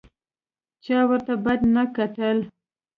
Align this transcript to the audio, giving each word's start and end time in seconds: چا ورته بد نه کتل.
چا 0.83 0.99
ورته 1.09 1.33
بد 1.45 1.59
نه 1.73 1.83
کتل. 1.95 2.37